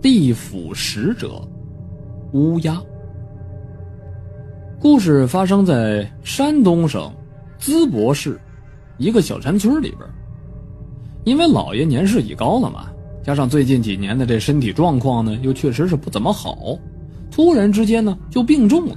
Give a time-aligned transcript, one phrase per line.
[0.00, 1.40] 地府使者
[2.32, 2.80] 乌鸦。
[4.78, 7.12] 故事发生在山东省
[7.58, 8.38] 淄博市
[8.96, 10.08] 一个小山村里边。
[11.24, 12.86] 因为老爷年事已高了嘛，
[13.24, 16.78] 加上最近几年的这身体状况呢，又确实是不怎么好，
[17.30, 18.96] 突然之间呢就病重了。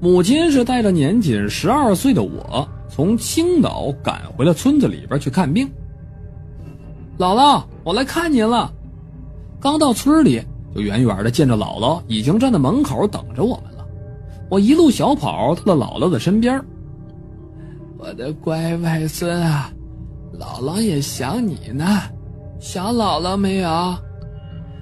[0.00, 5.68] 母亲是带着年仅十二岁的我从青岛赶回了村子里边去看病。
[7.18, 8.72] 姥姥，我来看您了。
[9.60, 10.40] 刚到村里，
[10.74, 13.84] 就远远的见着姥姥已经站在门口等着我们了。
[14.48, 16.62] 我一路小跑到了姥姥的身边。
[17.98, 19.70] 我的乖外孙啊，
[20.38, 21.84] 姥姥也想你呢，
[22.60, 23.94] 想姥姥没有？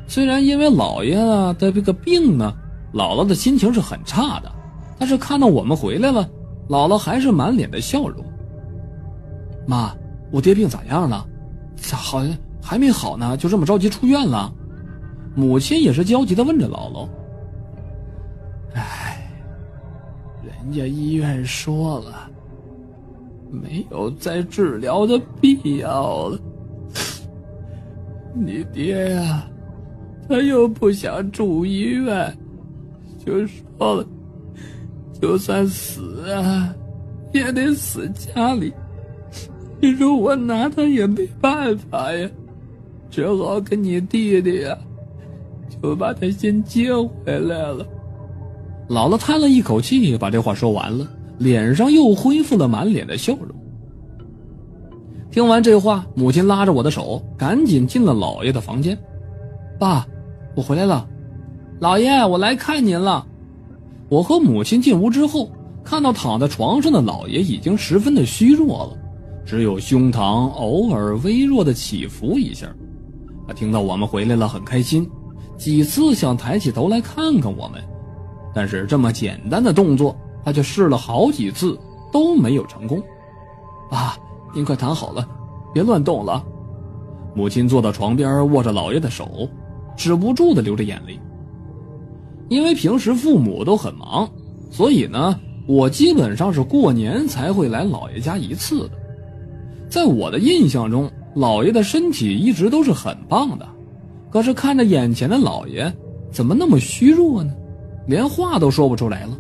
[0.06, 1.16] 虽然因为姥爷
[1.54, 2.52] 的这个病呢，
[2.92, 4.52] 姥姥的心情是很差的，
[4.98, 6.28] 但是看到我们回来了，
[6.68, 8.22] 姥姥还是满脸的笑容。
[9.66, 9.92] 妈，
[10.30, 11.26] 我爹病咋样了？
[11.76, 13.34] 咋好像还没好呢？
[13.38, 14.52] 就这么着急出院了？
[15.36, 17.06] 母亲也是焦急的问着姥姥。
[18.72, 19.30] 唉，
[20.42, 22.30] 人家医院说了，
[23.50, 26.40] 没有再治疗的必要了。
[28.34, 29.46] 你爹呀，
[30.26, 32.36] 他又不想住医院，
[33.24, 34.06] 就说了，
[35.20, 36.74] 就算死啊，
[37.32, 38.72] 也得死家里。
[39.80, 42.28] 你说我拿他也没办法呀，
[43.10, 44.76] 只好跟你弟弟呀，
[45.86, 47.86] 我把他先接回来了。
[48.88, 51.06] 姥姥叹了一口气，把这话说完了，
[51.38, 53.48] 脸上又恢复了满脸的笑容。
[55.30, 58.98] 听完这话，母亲拉着我的手，赶紧进了姥爷的房间。
[59.78, 60.06] 爸，
[60.56, 61.06] 我回来了。
[61.80, 63.26] 姥爷，我来看您了。
[64.08, 65.50] 我和母亲进屋之后，
[65.84, 68.96] 看到躺在床上的姥爷已经十分的虚弱了。
[69.44, 72.66] 只有胸膛偶尔微弱的起伏一下，
[73.46, 75.08] 他听到我们回来了，很开心，
[75.56, 77.82] 几次想抬起头来看看我们，
[78.54, 81.78] 但是这么简单的动作，他却试了好几次
[82.12, 83.02] 都没有成功。
[83.90, 84.16] 啊，
[84.54, 85.28] 您快躺好了，
[85.72, 86.44] 别乱动了。
[87.34, 89.48] 母亲坐到床边，握着姥爷的手，
[89.96, 91.18] 止不住的流着眼泪。
[92.48, 94.28] 因为平时父母都很忙，
[94.70, 98.90] 所以呢，我基本上是过年才会来姥爷家一次的。
[99.88, 103.68] 在我的印象中，老爷的身体一直都是很棒的，
[104.36, 105.90] 可是看着眼前的老爷，
[106.30, 107.54] 怎么那么虚弱呢？
[108.06, 109.30] 连话都说不出来了，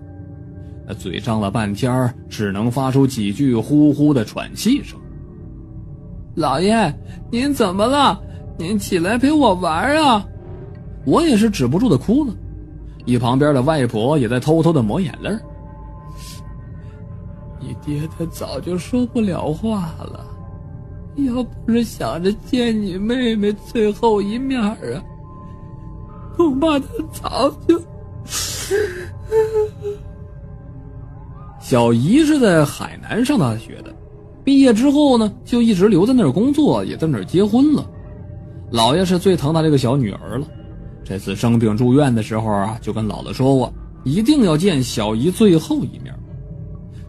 [0.88, 4.98] 那嘴张了半天，只能发出几句呼呼的喘气声。
[6.34, 6.90] 老爷，
[7.30, 8.18] 您怎么了？
[8.56, 10.26] 您起来陪我玩啊！
[11.04, 12.32] 我也是止不住的哭了，
[13.04, 15.30] 一旁边的外婆也在偷偷的抹眼泪。
[17.60, 20.26] 你爹他早就说不了话了。
[21.16, 24.76] 要不是想着见你妹妹最后一面啊，
[26.36, 27.80] 恐怕他早就……
[31.58, 33.94] 小姨是在海南上大学的，
[34.44, 37.84] 毕业之后呢，就一直留在那儿工作，也在那儿结婚了。
[38.70, 40.46] 姥爷是最疼他这个小女儿了，
[41.02, 43.72] 这次生病住院的时候啊，就跟姥姥说过，
[44.04, 46.14] 一定要见小姨最后一面。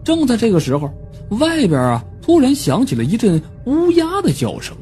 [0.04, 0.90] 正在这个时候，
[1.40, 2.04] 外边啊。
[2.28, 4.76] 突然响起了一阵乌鸦的叫声，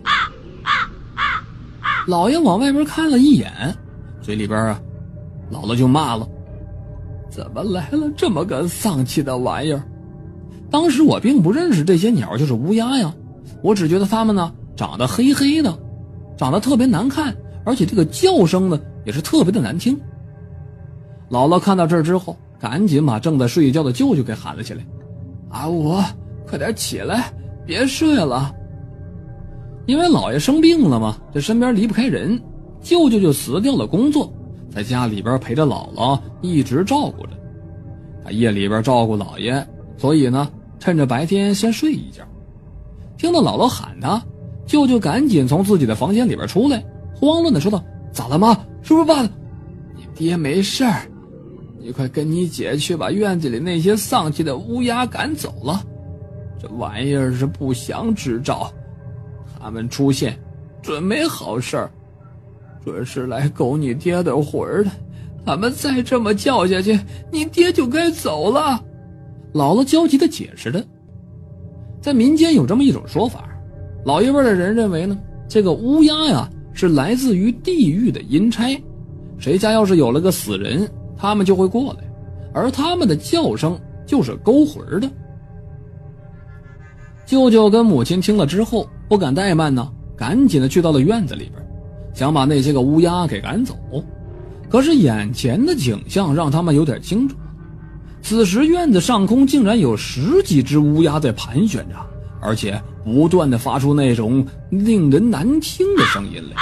[2.07, 3.53] 老爷往外边看了一眼，
[4.19, 4.81] 嘴里边啊，
[5.51, 6.27] 姥姥就骂了
[7.29, 9.83] ：“怎么来了这么个丧气的玩意儿？”
[10.71, 13.13] 当时我并不认识这些鸟就是乌鸦呀，
[13.61, 15.77] 我只觉得它们呢长得黑黑的，
[16.35, 17.31] 长得特别难看，
[17.63, 19.95] 而且这个叫声呢也是特别的难听。
[21.29, 24.83] 姥姥看到这儿之后，赶紧把正在睡觉的舅舅给喊了起来
[25.47, 26.03] ：“啊，我。”
[26.47, 27.31] 快点起来，
[27.65, 28.53] 别睡了。
[29.85, 32.41] 因为姥爷生病了嘛，这身边离不开人，
[32.81, 34.33] 舅舅就辞掉了工作，
[34.69, 37.29] 在家里边陪着姥姥，一直照顾着。
[38.23, 39.63] 他夜里边照顾姥爷，
[39.97, 42.23] 所以呢，趁着白天先睡一觉。
[43.17, 44.19] 听到姥姥喊他，
[44.65, 46.83] 舅舅赶紧从自己的房间里边出来，
[47.15, 48.53] 慌乱的说道：“咋了，妈？
[48.81, 49.21] 是不是爸？
[49.95, 51.03] 你爹没事儿，
[51.79, 55.83] 你快跟你姐去把院子里那些丧气的乌鸦赶走了。”
[56.65, 58.71] 这玩意儿是不祥之兆，
[59.59, 60.35] 他们出现，
[60.81, 61.91] 准没好事儿，
[62.83, 64.89] 准是来勾你爹的魂儿的。
[65.45, 66.99] 他们再这么叫下去，
[67.31, 68.83] 你爹就该走了。
[69.53, 70.83] 姥姥焦急的解释着。
[72.01, 73.47] 在民间有这么一种说法，
[74.03, 75.15] 老一辈的人认为呢，
[75.47, 78.75] 这个乌鸦呀是来自于地狱的阴差，
[79.37, 81.99] 谁家要是有了个死人，他们就会过来，
[82.55, 85.07] 而他们的叫声就是勾魂的。
[87.25, 91.53] 舅舅跟母亲听了之后不敢怠慢呢，赶紧的去到了院子里边，
[92.13, 93.75] 想把那些个乌鸦给赶走。
[94.69, 97.35] 可是眼前的景象让他们有点惊住。
[98.21, 101.95] 此时院子上空竟然有十几只乌鸦在盘旋着，
[102.41, 106.55] 而且不断的发出那种令人难听的声音来。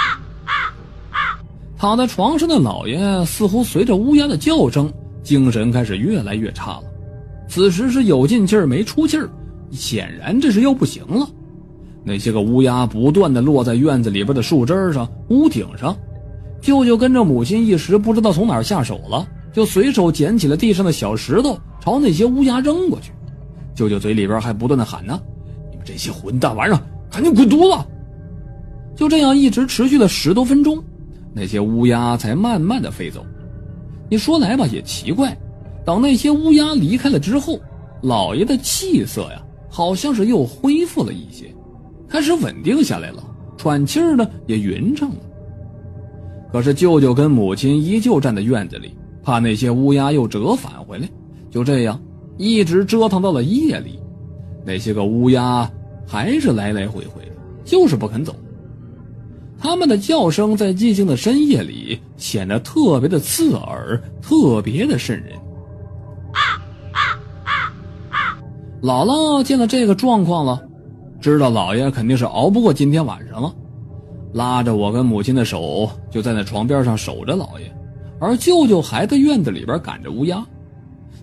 [1.76, 6.84] 躺在床上的老爷似乎随着乌鸦的叫声，精神开始越来越差了。
[7.48, 9.28] 此时是有进气儿没出气儿，
[9.74, 11.28] 显然这是要不行了。
[12.02, 15.94] 那些个乌鸦不断的落在院子里边的树枝上、屋顶上。
[16.60, 19.26] 舅舅跟着母亲一时不知道从哪儿下手了。
[19.52, 23.12] 就随手捡起了地上的小石头，朝那些乌鸦扔过去。
[23.72, 25.20] 舅舅嘴里边还不断的喊呢
[25.70, 27.84] ：“你们这些混蛋玩意儿，赶紧滚犊子！”
[28.96, 30.82] 就这样一直持续了十多分钟，
[31.32, 33.24] 那些乌鸦才慢慢的飞走。
[34.10, 35.36] 你说来吧，也奇怪，
[35.84, 37.56] 等那些乌鸦离开了之后，
[38.02, 39.40] 老爷的气色呀，
[39.76, 41.52] 好像是又恢复了一些，
[42.08, 43.24] 开始稳定下来了，
[43.56, 45.16] 喘气儿呢也匀称了。
[46.52, 48.94] 可是舅舅跟母亲依旧站在院子里。
[49.20, 51.08] 怕那些乌鸦又折返回来，
[51.50, 52.00] 就这样
[52.36, 53.98] 一直折腾到了夜里。
[54.64, 55.68] 那些个乌鸦
[56.06, 57.22] 还是来来回回，
[57.64, 58.36] 就是不肯走。
[59.58, 65.32] 他们的叫声在寂静的深夜里显得特别的刺耳，特别的瘆人。
[68.84, 70.62] 姥姥见了这个状况了，
[71.18, 73.50] 知道老爷肯定是熬不过今天晚上了，
[74.34, 77.74] 拉着我跟母亲的手，就在那床边上守着老爷。
[78.20, 80.44] 而舅舅还在院子里边赶着乌鸦。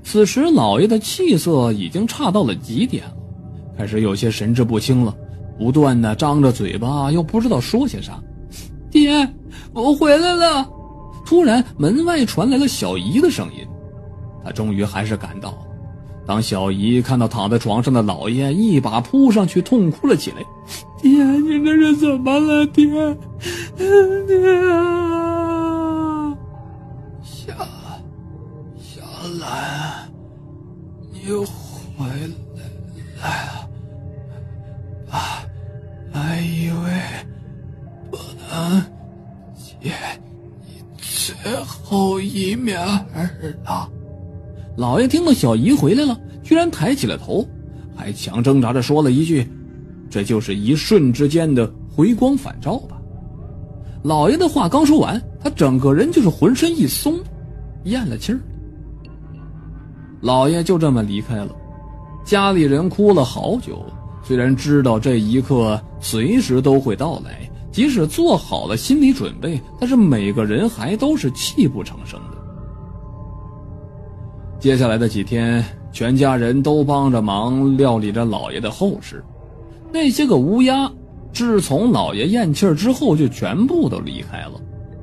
[0.03, 3.13] 此时，老爷的气色已经差到了极点了，
[3.77, 5.15] 开始有些神志不清了，
[5.59, 8.19] 不断的张着嘴巴，又不知道说些啥。
[8.89, 9.11] 爹，
[9.71, 10.67] 我回来了！
[11.27, 13.63] 突然，门外传来了小姨的声音。
[14.43, 15.57] 他终于还是赶到了。
[16.25, 20.37] 当小姨看到躺在床上的老爷，一把扑上去，痛哭了起来
[21.01, 22.65] ：“爹，你这是怎么了？
[22.67, 22.85] 爹，
[23.75, 23.77] 爹！”
[27.23, 27.53] 小，
[28.77, 29.01] 小
[29.39, 30.07] 兰，
[31.11, 32.05] 你回
[33.21, 33.67] 来了，
[35.09, 35.43] 爸，
[36.13, 37.01] 还以为
[38.11, 38.17] 不
[38.47, 38.79] 能
[39.81, 39.91] 见
[40.61, 41.33] 你最
[41.63, 43.07] 后一面儿
[43.65, 43.89] 了。
[44.77, 47.47] 老爷听到小姨回来了，居然抬起了头，
[47.95, 49.47] 还强挣扎着说了一句
[50.09, 52.97] ：“这就是一瞬之间的回光返照吧。”
[54.03, 57.19] 老爷的话刚说完，他整个人就是浑身一松，
[57.83, 58.39] 咽了气儿。
[60.21, 61.49] 老爷就这么离开了，
[62.23, 63.83] 家里人哭了好久。
[64.23, 72.37] 虽然知道这一刻随时都会到来，即使做好了心理准备，但是每个人还都是泣不成声的。
[74.61, 75.61] 接下来的几天，
[75.91, 79.21] 全家人都帮着忙料理着老爷的后事。
[79.91, 80.89] 那些个乌鸦，
[81.33, 84.61] 自从老爷咽气之后，就全部都离开了，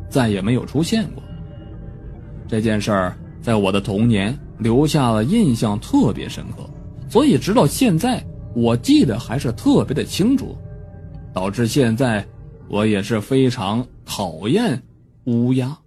[0.09, 1.23] 再也没有出现过。
[2.47, 4.35] 这件事儿在我的童年。
[4.61, 6.69] 留下了印象特别深刻，
[7.09, 8.21] 所以直到现在，
[8.57, 10.59] 我记得还是特别的清楚，
[11.33, 12.27] 导致现在
[12.69, 14.83] 我也是非常讨厌
[15.27, 15.79] 乌鸦。